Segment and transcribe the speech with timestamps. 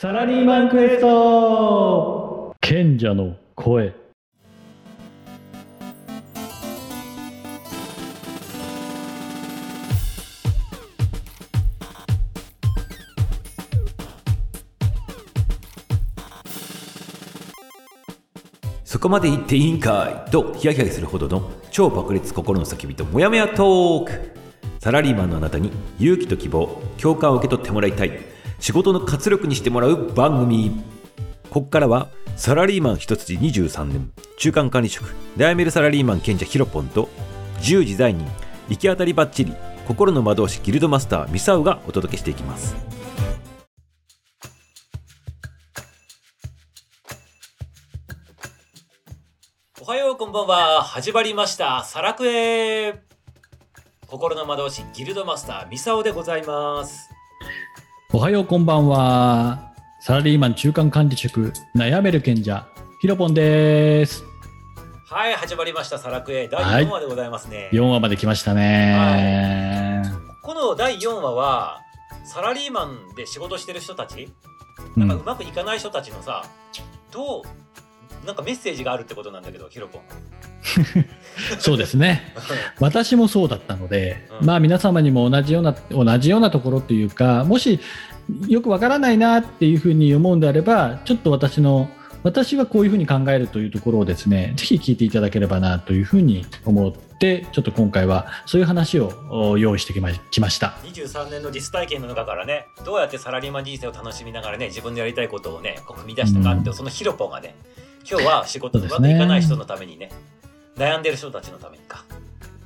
[0.00, 2.54] サラリーマンクエスト。
[2.60, 3.92] 賢者の声。
[18.84, 24.38] そこまで言っていいんかいとヒヤヒヤするほどの超爆裂心の叫びとモヤモヤトーク。
[24.78, 28.27] サラリーマンのあなたに勇気と希望共感を受け取ってもらいたい
[28.60, 30.82] 仕事の活力にしてもらう番組。
[31.50, 34.12] ここからはサラリーマン一筋23年。
[34.36, 35.14] 中間管理職。
[35.36, 37.08] 悩めるサラリーマン賢者ヒロポンと
[37.58, 38.26] 自由自在人。
[38.68, 39.54] 行き当たりばっちり
[39.86, 42.76] 心の魔導士ギルドマスターミサウがお届けしていきます。
[49.80, 50.82] おはようこんばんは。
[50.82, 51.84] 始まりました。
[51.84, 53.00] サラクエ
[54.06, 57.17] 心の魔導士ギルドマスターミサオでございます。
[58.14, 59.74] おはようこんばんは。
[60.00, 62.66] サラリーマン中間管理職悩める賢者
[63.02, 64.24] ヒロポンです。
[65.04, 65.98] はい始まりました。
[65.98, 66.48] サラクエ。
[66.48, 66.86] 第はい。
[66.86, 70.04] 4話でございますね、4話まで来ましたね、
[70.42, 71.82] この第4話は
[72.24, 74.32] サラリーマンで仕事してる人たち
[74.96, 75.06] うん。
[75.06, 76.46] なんかうまくいかない人たちのさ
[77.10, 80.02] どうなんかメッセージがあるってことなんだけどヒロポン
[81.58, 82.34] そうですね。
[82.80, 84.46] 私もそうだったので、うん。
[84.46, 87.80] まあ皆様にも同じような同じようなところというかもし
[88.46, 91.88] よくわからないなっていうふうに思うんであればちょっと私の
[92.24, 100.76] 私はこういうふうに考えるというところをですねぜひ聞いていただければなというふうに思ってちょっと今回はそういう話をお用意してきました。
[100.84, 106.74] 23年の実体験の中からねどうやってサラリーマン人生を楽しみながらね自分のやりたいことをねこう踏み出したかって、うん。
[106.74, 107.54] そのヒロポンがね
[108.10, 110.10] 今日は仕事ですねまくいかない人のためにね
[110.78, 112.04] 悩んでる人たちのためにか。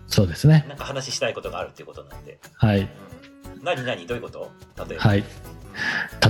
[0.07, 0.67] そうですね。
[0.69, 2.81] なんか話したいことがあるっていうことなんで、はい。
[2.81, 2.89] うん、
[3.65, 4.07] 何何？
[4.07, 4.51] どういうこと？
[4.89, 5.25] 例えば、はい。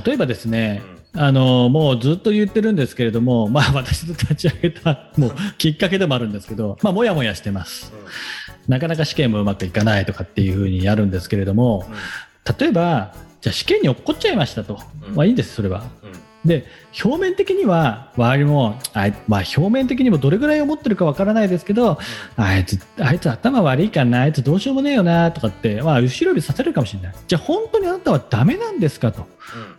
[0.06, 0.83] 例えばですうね、
[1.14, 1.20] ん。
[1.20, 7.92] あのもうずっと言ってるんですけれども、まあ、私の立ち上げたもうきっかけでもあるんですけど、まあ、もやもやしてます。
[8.68, 11.85] なかなか試験もうまくいかないとかっていうふうにやるんですけれども、
[12.58, 14.80] 例えば、じゃあ試験に落っこっちゃいましたと。
[15.08, 15.14] うん。
[15.17, 15.85] まあいいんです、それは。
[16.45, 16.67] で、
[17.05, 21.98] 表面的には、周りも、あいまあ表面的にもどれぐらい思ってるかわからないですけど、
[22.36, 27.14] あいつ、あいつ頭悪いかな、あいつどうしようもねえよな、とかって、まあ後ろ指させるかもしれない。
[27.29, 29.27] じゃあ本当にあなたはダメなんですかと。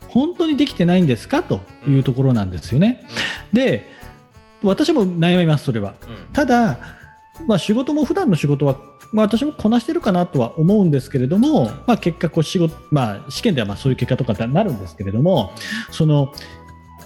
[0.07, 3.05] 本当にできてないんですかというところなんですよね。
[3.51, 3.91] で、
[4.61, 5.95] 私も悩みます、それは。
[6.31, 6.77] ただ、
[7.47, 8.77] まあ、仕事も普段の仕事は、
[9.11, 15.51] まあ、私もこなしてるかなとは思うんですけれども、まあ、結果こう仕事、まあ、試験ではまあそういう結果とかになるんですけれども
[15.91, 16.31] その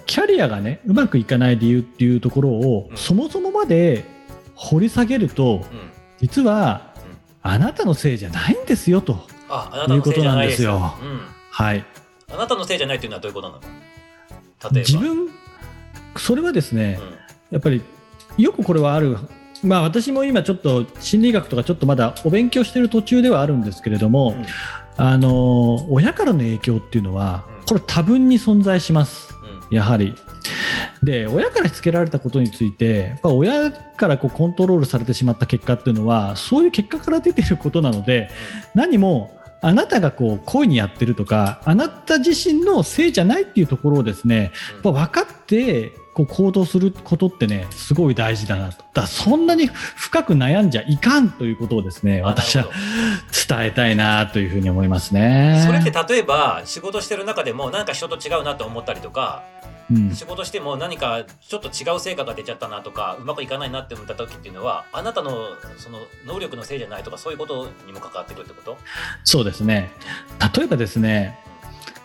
[0.06, 2.98] キャリアがねうまくいかない理由っていうところを、うん。
[2.98, 4.06] そもそもまで
[4.56, 5.92] 掘り下げるとうん。
[6.20, 6.94] 実は
[7.42, 9.18] あなたのせいじゃないんですよとい
[10.14, 10.94] じゃないですよ。
[11.52, 11.86] はい。
[12.32, 13.62] あなたのせいじゃないっていうのはどういうことなの？
[13.62, 13.70] 例え
[14.64, 14.72] ば。
[14.80, 15.30] 自分
[16.18, 17.56] それはですね、うん。
[17.56, 17.82] やっぱり
[18.38, 19.18] よくこれはある、
[19.64, 24.46] まあ、私も今ちょっと心理学とかちょっとまだお勉強している途中ではあるんですけれども、うん。
[25.00, 27.66] あの親からの影響っていうのはうん。
[27.66, 29.34] これ多分に存在します。
[29.70, 29.76] うん。
[29.76, 30.16] やはり。
[31.04, 38.30] で親からしつけられたことについて親からこうコントロールされてしまった結果っていうのはそういう結果から出ていることなので
[38.74, 44.52] 何もあなたがこう故意にやってるとかあなた自身のせいじゃないっていうところをですね
[44.84, 48.84] 分かってこう行動することってねすごい大事だなと。
[48.92, 52.66] だそんなに深く悩んじゃいかんということをですねあ私は
[53.48, 55.64] 伝えたいなというふうに思いますね。
[55.64, 59.44] それって例えば仕事してる中でも何か人と違うなと思ったりとか
[59.92, 60.16] うん。
[60.16, 65.32] 仕事しても何かちょっと違う成果が出ちゃったなとかうまくいかないなって思った時っていうのはあなたの
[65.78, 68.78] その能力のせいじゃないとかそういうことにも関わってくるってこと？
[69.24, 69.92] そうですね。
[70.58, 71.38] 例えばですね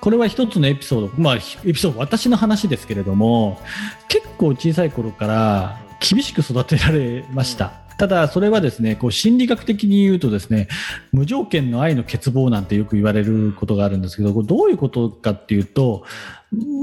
[0.03, 1.39] これは一つのエピソード、まあ、エ
[1.73, 3.61] ピソード私の話ですけれども
[4.09, 7.75] 結構小さい頃から厳しく育てられました。
[7.99, 10.67] ただそれはですねこう心理学的に言うとですね
[11.13, 16.05] 無条件の愛の欠乏なんてよく言われることがあるんですけどこれどういうことかっていうと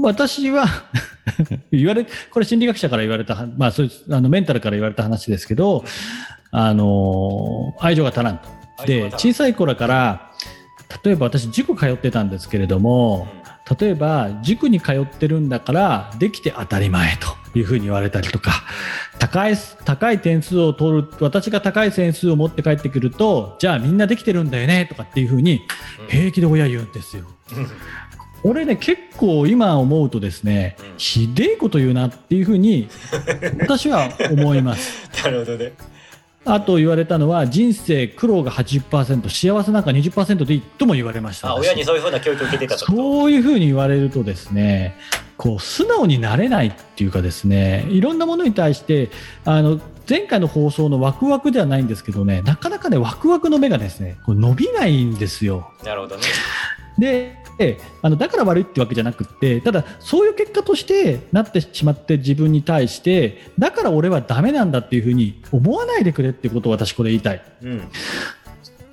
[0.02, 0.64] 私は
[1.70, 5.84] 言われこれ心理学者から言われた、まあ、そういうあのメンタルから言われた話ですけど
[6.52, 8.48] あの愛情が足らんと。
[8.86, 10.30] で小さい頃から
[11.04, 13.28] 例えば私塾通ってたんですけれども
[13.78, 18.64] 例えば塾に通ってるんだからできて当たり前というふうに言われたりとか
[19.18, 19.54] 高い
[19.84, 25.62] 高い点数を取る私が高い点数を持って帰ってくるとじゃあみんなできてるんだよねとかっていうふうに
[26.08, 27.24] 平気で親言うんですよ。
[28.42, 32.88] 俺ね結構今思うとですねひでえこと言うなっていうふうに
[33.60, 35.10] 私は思います。
[35.22, 35.74] なるほどね
[36.44, 44.96] あと言われたのは人生苦労が80%幸せなんか20%でいいとも言われましたあ親にそういうふうな教育を受けてたとそういうふうに言われるとですね
[45.36, 49.10] こう素直になれないっていうかですねいろんなものに対して
[49.44, 55.70] あの前回の放送のワクワクではないんですけどねなかなかねワクワクの目がですねこう伸びないんですよ。
[55.84, 56.22] なるほどね。
[56.98, 57.38] で
[58.02, 67.88] あのだから悪いってわけじゃなくってただそういう結果としてなってしまって自分に対してだから俺はダメなんだっていうふうに思わないでくれっていうことを私これ言いたいうん。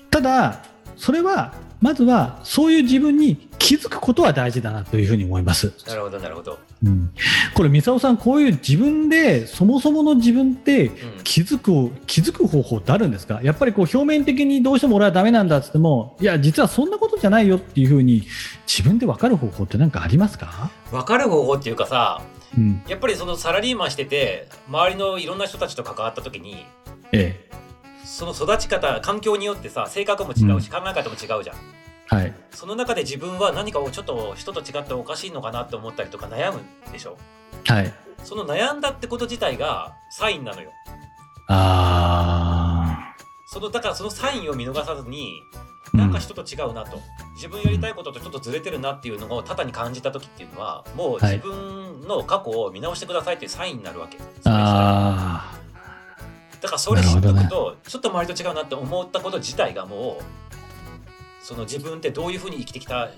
[0.09, 0.63] ただ
[0.95, 6.59] それはまずはそういう自分に気づくことは大事だなというふうに思います、なるほどなるほど。
[6.83, 7.11] うん、
[7.55, 10.93] これ三沢さんこういう自分でそもそもの自分ってうん。
[11.23, 13.41] 気づく気づく方法ってあるんですか？
[13.43, 18.23] やっぱりこう表面的にどうしても俺はダメなんだっつってもいや実はそんなことじゃないよっていうふうに
[18.65, 22.21] 自分で分かる方法って何かありますか、分かる方法っていうかさ、
[22.57, 22.81] うん。
[22.87, 26.65] やっぱりそのサラリーマンしてて周りのいろんな人たちと関わった時に
[27.11, 27.49] え
[28.07, 31.55] その育ち方環境によってさ性格も違うし、考え方も違うじゃん。
[32.13, 32.33] えはい。
[32.51, 36.61] その中で自分は何かをちょっと人と違っておかしいのかなって思ったりとか悩む
[36.91, 37.17] でしょ？
[37.65, 37.93] はい。
[38.23, 40.71] その悩んだってこと自体がサインなのよ。
[41.49, 43.13] あ
[43.47, 46.99] そのだからそのサインを見逃さずにーなんか人と違うなと、
[47.35, 51.35] 自分やりたいこととちょっとずれてるなっていうのを多々に感じた時っていうのはもうはい。
[51.35, 55.56] 自分の過去を見直してくださいっていうサインになるわけ、あ
[56.61, 63.09] だからそれ知っとくと、ちょっと周りと違うなって思ったこと自体がもうその自分ってどういうふうに生きてきた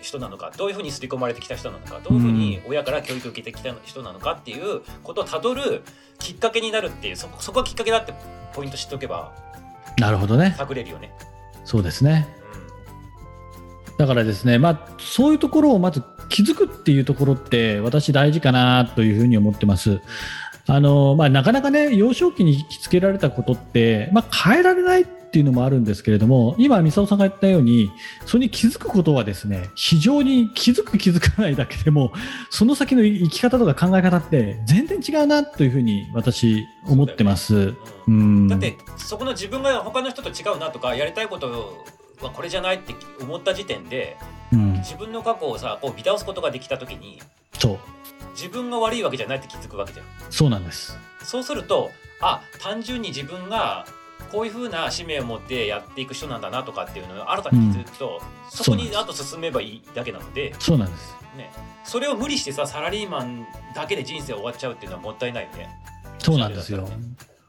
[0.00, 5.82] 人なのかどういうふうに刷り込まれてきた人なのかどういうふうに親から教育を受けてきた人なのかっていうことをたどる
[6.18, 8.12] きっかけになるっていうそそこがきっかけだって
[8.52, 11.12] ポイント知っておけばーなるほどね探れるよね。
[11.64, 12.28] そうですね
[13.98, 20.00] だからですね、まあ、そういうところをまず気づくっていうところって私大事かなというふうに思ってます。
[20.70, 27.90] あのまあ、なかなかね幼少期に引きつけられたことって、まあ、変えられないっていうのもあるんですけれども今、ミサオさんが言ったように
[28.26, 32.12] それに気づくことはですね非常に気づく気づかないだけでも
[32.50, 37.54] その先の生き方とか考え方って全然違うなというふうに私思ってます。
[37.56, 37.74] うん
[38.08, 38.48] うん。
[38.48, 41.84] だってそこの自分が他の人と違うなとかやりたいこと
[42.20, 44.16] はこれじゃないって思った時点で
[44.52, 47.20] うん、自分の過去をさこう見直すことができた時に
[47.58, 47.78] そう
[48.38, 50.06] 自分が悪いわけじゃないって気づくわけじゃん。
[50.30, 50.96] そうなんです。
[51.24, 51.90] そうすると
[52.20, 53.84] あ単純に自分が
[54.30, 61.16] こういう風な使命を持ってやっていく人なんだなとかっていうのを新たに気づくと、そこにあと進めばいいだけなので、そうなんです。
[61.36, 61.50] ね、
[61.84, 65.68] それを無理してさサラリーマンだけで人生終わっちゃうっていうのはもったいないよね。
[66.18, 66.88] そうなんですよ。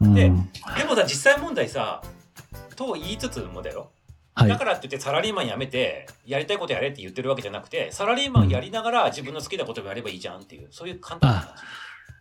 [0.02, 2.02] でうんでもさ実際問題さ
[2.76, 3.90] と言いつつもだよ
[4.40, 11.64] はいだからって言ってサラリーマン辞めてやりたいことやれって言ってるわけじゃなくてサラリーマンやりながら自分の好きなことをやればいいじゃんっていうそういう簡単な話。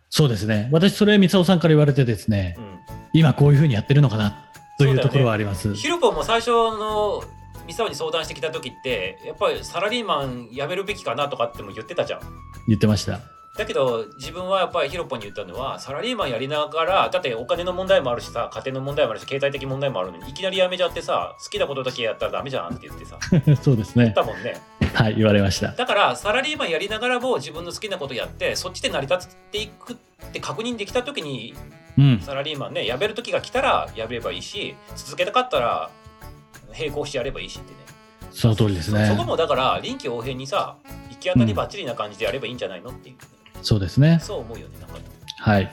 [0.09, 0.69] そうですね。
[0.71, 2.61] 私、それ、三尾さんから言われてですね、う
[3.13, 4.49] 今こういうふうにやってるのかな
[4.79, 5.69] というところはあります。
[5.69, 7.23] ん、ヒロポンも最初の
[7.67, 12.21] ミサオに相談してきた時ってやっぱりサラリーマン辞めるべきかなとかっても言ってたじゃん。
[12.67, 13.19] 言ってました。
[13.59, 23.19] だけど自分はやっぱりヒロポンに言ったのはサラリーマンやりながらだってお金の問題もあるしさ家庭の問題もあるし経済的問題もあるのにいきなり辞めちゃってさ好きなことだけやったらダメじゃんって言ってさ
[23.61, 24.05] そうですね。
[24.05, 24.61] 言ったもんね。
[24.93, 25.73] はい、言われました。
[25.73, 29.95] だからサラリーマンやりながらも自分の好きなことやってそっちで成り立っていくっ
[30.31, 31.53] て確認できた時に
[31.97, 32.19] うん。
[32.21, 35.89] サラリーマンね辞める時が来たら辞めればいいし続けたかったら
[36.77, 37.77] 並行してやればいいしってね
[38.31, 39.25] その通りですそそこね。
[39.25, 40.77] もだから臨機応変にさ
[41.09, 43.15] 行き当たりばっちりな感じでやればいいんじゃないのっていう、
[43.61, 44.19] そうですね。
[44.21, 45.03] そう思うよねなんかね、
[45.37, 45.71] はい。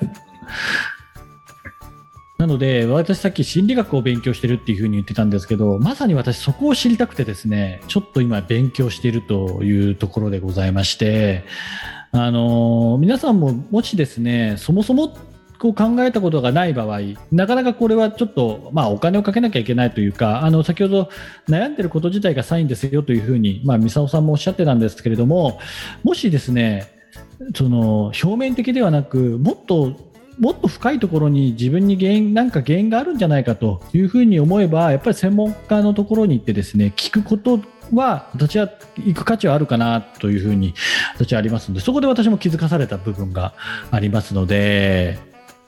[2.38, 11.44] なので、私さっき心理学を勉強してるっていうふうに言ってたんですけど、まさに私そこを知りたくてですね、ちょっと今勉強しているというところでございまして、
[12.12, 15.16] あの皆さんももしですね、そもそも
[15.58, 17.00] こう考えたことがない場合、
[17.32, 21.08] なかなかこれはちょっと、まあ、お金をかけなきゃいけないというか、あの先ほど
[21.48, 25.58] 悩んでること自体がサインですよというふうに、まあ、三沢さんもおっしゃってたんですけれども、
[26.04, 26.95] もしですね、
[27.54, 29.96] その表面的ではなく、もっと
[30.38, 37.60] もっと深いところに自分に原因なんか原因があるんじゃないかというふうに思えばやっぱり専門家のところに行ってですね聞くこと
[37.94, 40.74] は私は行く価値はあるかなというふうに
[41.14, 43.54] 私はありますのでそこで私も気づかされた部分が
[43.90, 45.18] ありますので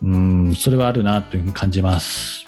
[0.02, 2.46] うんそれはあるなというふうに感じます。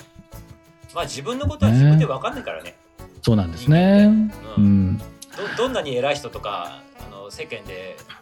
[0.94, 2.76] まあ自分のことは自分で分かんないからね。
[3.22, 4.30] そうなんですね。
[4.56, 4.90] ううん。
[4.92, 4.98] ん。
[4.98, 5.04] ど
[5.56, 8.19] どんなに偉い人とかあの世間であ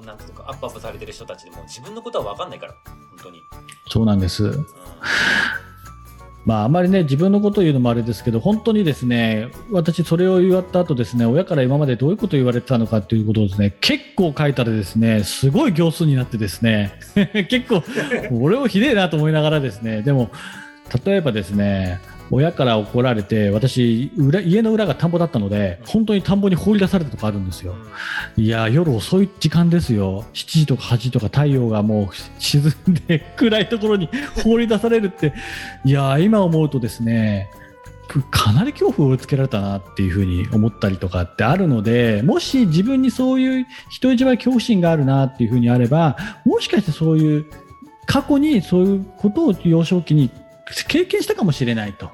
[0.00, 3.42] のなんていうかアップアップされてる人たちでも自分のことは分かんないから本当に、
[3.88, 4.44] そうなんです。
[4.44, 4.66] うん。
[6.46, 16.98] まあ、あまりね自分のことを言うのもあれですけど本当にですね私、それを言った後ですね親から今までどういうことを言われてたのかということをですね結構書いたらですねすごい行数になってですね
[17.50, 17.82] 結構
[18.32, 20.30] 俺をひでえなと思いながらですねでも
[21.04, 22.00] 例えばですね
[22.30, 27.74] 親から怒られて私裏家の裏が田んぼだったので本当に田んぼに放り出されたとかあるんですよ。
[28.36, 30.24] いや夜遅い時間ですよ。
[30.32, 34.08] 7時とか8時とか太陽がもう沈んで暗いところに
[34.44, 35.32] 放り出されるって。
[35.84, 37.50] いや今思うとですね
[38.30, 47.46] かなり恐怖をつけられたなっていうふうに思ったりとかってあるのでもし自分にそういう人一倍恐怖心があるなっていうふうにあればもしかしてそういう
[48.06, 50.30] 過去にそういうことを幼少期に
[50.88, 52.10] 経験したかもしれないと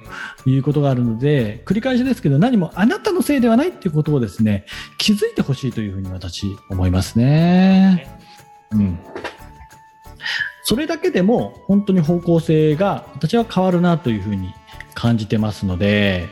[0.46, 4.64] いうことがあるので繰り返しですけど何もあなたのせいではないっていうことをですね
[4.98, 8.18] 気づいてほしいというふうに私思いますね。
[8.72, 8.98] うん
[10.68, 14.52] それだけでも本当に方向性が私は変わるなというふうに
[14.94, 16.28] 感じてますので。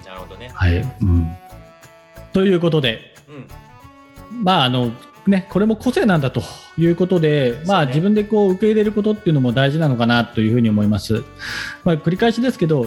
[0.00, 0.50] うん、なるほどね。
[0.54, 1.36] はい、うん、
[2.32, 3.14] ということで、
[4.32, 4.92] うん、まああの
[5.26, 6.42] ね、これも個性なんだと
[6.76, 11.24] いうことで、まあ、自分でこう受け入れることっていうのも大事なのかなというふうに思います。
[11.82, 12.86] まあ、繰り返しですけど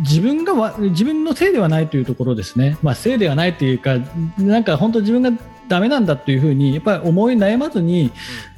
[0.00, 3.96] 自分がわ自分のせいではないというところですね、まあ、せいではないというか
[4.38, 5.30] なんか本当自分が
[5.70, 8.10] ダメなんだというふうにやっぱり思い悩まずに、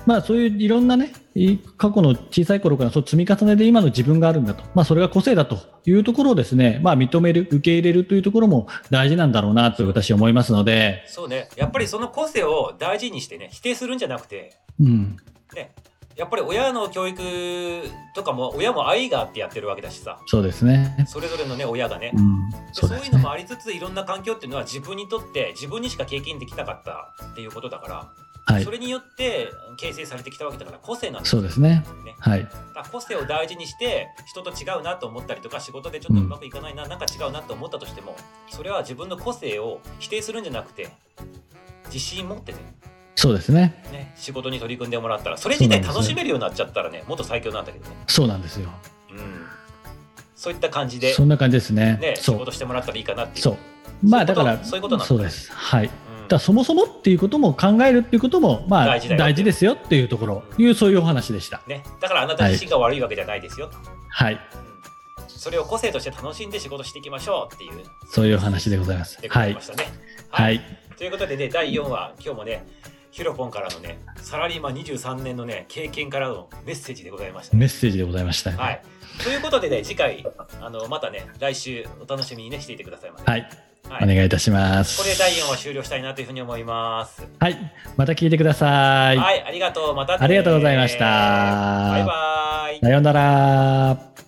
[0.07, 11.51] まあ、そういういろんなねい過去の小さい頃からそう積み重ねで今の自分があるんだと、まあ、それが個性だというところをですね、まあ、認める受け入れるというところも大事なんだろうなと私は思いますので、そうね。
[11.57, 15.17] やっぱりその個性を大事にしてね、否定するんじゃなくて、うん、
[15.55, 15.75] ね、
[16.17, 17.23] やっぱり親の教育
[18.15, 21.05] とかも、親も愛があってやってるわけだしさ、そうですね。
[21.09, 22.13] それぞれのね、親がね。
[22.15, 23.31] うん、でそですねそうういうのも。
[23.31, 27.95] ありつついろんな環境っていうのは自分にとって自分にしか経験できなかったっていうことだから、
[28.45, 31.85] はいそ、れによって形成されてきたわけだから個性なんだそうですね。
[32.05, 32.49] ねはい、
[32.91, 38.17] 個性を大事にして人と違うなと思ったりとか仕事でちょっとうまくいかないな、なんか違うなと思ったとしても
[38.51, 40.89] それは自分の個性を否定するんじゃなくて
[41.87, 42.59] 自信持ってね
[43.15, 43.83] そうですね。
[43.93, 48.71] ね仕事に取り組んでもらったらそれ自体楽しめるようになっちゃったらねもっと最強なんだけどね、そうなんですよ。
[49.11, 49.47] うん、
[50.35, 51.99] そういった感じで、そんな感じですね。
[52.01, 53.57] ね、仕事してもらったらいいかなっていうそう。
[54.03, 55.53] まあだからそういうことなんだそうです。
[55.53, 55.87] はい。
[55.87, 56.03] うん
[56.33, 61.61] らそもそもっていうことも考えるっていうこともまあ大事大事ですよっていうところ、いうそういうお話でした。
[61.67, 63.71] ね、だからあなた自身が悪いわけじゃないですよ、
[64.09, 64.35] はい。
[64.35, 64.37] う
[64.69, 64.73] ん
[65.43, 67.73] それを個性として楽しんで仕事していきましょうっていう
[68.09, 69.27] そういうお話でございますで。
[69.27, 69.61] ごはいざいま。
[69.61, 69.89] したね。
[70.31, 70.61] はい。
[70.97, 72.65] ということでね、第4話、今日もね、
[73.13, 77.61] ヒロポンからのね、サラリーマン23年のね、経験からのメッセージでございました、ね。
[77.61, 78.53] メッセージでございました。
[78.53, 78.83] はい。
[79.23, 80.27] ということでね、次回、
[80.63, 83.25] あの、またね、来週お楽しみにね、していてくださいませ。
[83.25, 83.41] はい。
[83.43, 83.51] はい
[84.01, 85.03] お願いいたします。
[85.03, 87.29] これで第4話終了したいなというふうに思います。
[87.39, 87.73] はい。
[87.97, 89.19] また聞いてください。
[89.19, 89.95] はい、ありがとう。
[89.95, 92.81] またねありがとうございましたバイバイ。
[92.81, 94.22] さようなら。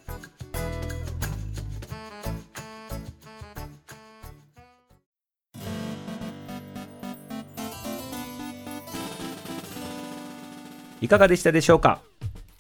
[11.04, 12.00] いかがでしたでしょうか？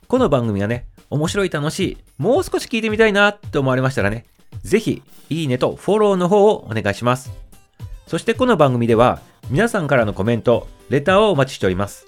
[0.06, 4.26] この番組がね、面白い楽しい、もう少し聞いてみたいなって思われましたらね、
[4.62, 7.32] ぜひ、いいねとフォローの方をお願いします。
[8.06, 12.06] そしてこの番組では、皆さんからのコメント、レターをお待ちしております。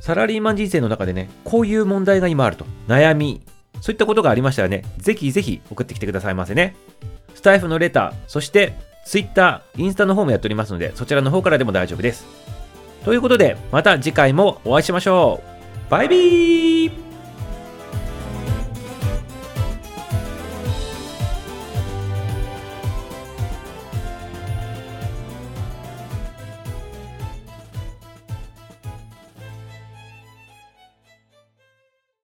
[0.00, 3.42] サラリーマン人生の中でね、こういう問題が今あると、悩み、
[3.80, 6.76] そういったことがありましたらね、ぜひぜひ送ってきてくださいませね。
[7.34, 8.72] スタイフのレター、そして
[9.04, 12.24] Twitter、インスタの方もやっておりますので、そちらの方からでも大丈夫です。
[13.04, 15.55] ということで、また次回もお会いしましょう。
[15.88, 16.75] バイビー